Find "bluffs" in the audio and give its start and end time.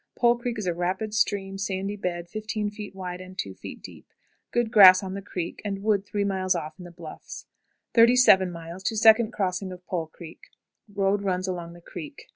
6.91-7.45